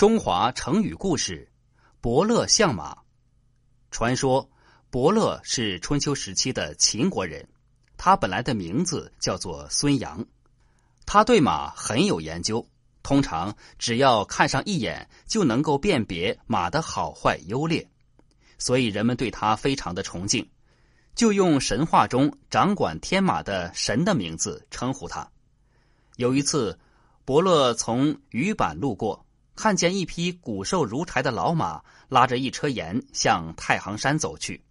[0.00, 1.46] 中华成语故事：
[2.00, 2.96] 伯乐相马。
[3.90, 4.48] 传说
[4.88, 7.46] 伯乐是春秋时期的秦国人，
[7.98, 10.24] 他本来的名字叫做孙阳。
[11.04, 12.66] 他对马很有研究，
[13.02, 17.86] 通常只要看上一眼就能够辨别马的好坏优劣，
[18.56, 20.48] 所以人们对他非常的崇敬，
[21.14, 25.30] 就用神话中掌管天马的神的名字称呼他。
[26.16, 26.78] 有一次，
[27.26, 29.26] 伯乐从鱼板路过。
[29.60, 34.64] 看见一匹骨瘦如柴的老马拉着一车盐向太行山走去，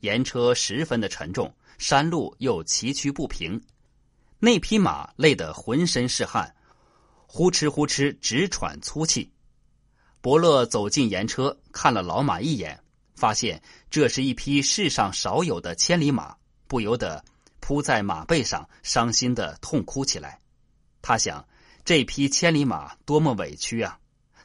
[0.00, 3.62] 盐车十分的沉重，山路又崎岖不平，
[4.40, 6.52] 那匹马累得浑身是汗，
[7.28, 9.32] 呼哧呼哧直喘粗气。
[10.20, 12.82] 伯乐走进盐车，看了老马一眼，
[13.14, 16.34] 发现这是一匹世上少有的千里马，
[16.66, 17.24] 不由得
[17.60, 20.40] 扑在马背上，伤心的痛哭起来。
[21.00, 21.46] 他想，
[21.84, 23.96] 这匹千里马多么委屈啊！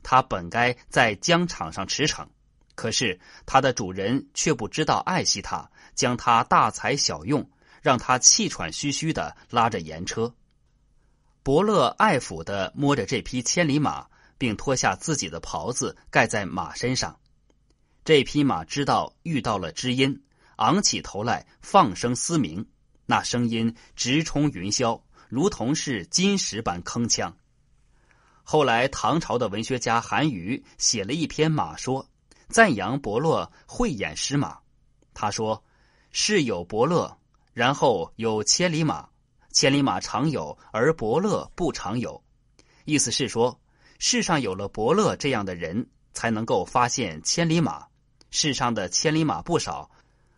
[0.10, 2.26] 他本该在疆场上驰骋，
[2.74, 7.48] 可是他的主人却不知道爱惜他，将他大材小用，
[7.80, 10.34] 让他气喘吁吁的拉着盐车。
[11.44, 14.08] 伯乐爱抚的摸着这匹千里马，
[14.40, 17.16] 并脱下自己的袍子盖在马身上。
[18.04, 20.24] 这匹马知道遇到了知音，
[20.56, 22.66] 昂起头来放声嘶鸣，
[23.06, 27.32] 那声音直冲云霄，如同是金石般铿锵。
[28.52, 32.04] 后来，唐朝的文学家韩愈写了一篇马说，
[32.48, 34.58] 赞扬伯乐慧眼识马。
[35.14, 35.64] 他说
[36.12, 37.16] ：“世有伯乐，
[37.54, 39.08] 然后有千里马。
[39.52, 42.20] 千里马常有，而伯乐不常有。”
[42.86, 43.56] 意思是说，
[44.00, 47.86] 世上有了伯乐这样的人，才能够发现千里马。
[48.32, 49.88] 世上的千里马不少，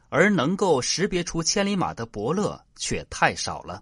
[0.09, 3.81] 而能够识别出千里马的伯乐却太少了。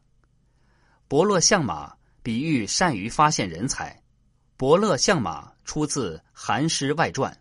[1.08, 4.00] 伯乐相马，比喻善于发现人才。
[4.60, 7.32] 伯乐相马出自《韩诗外传》。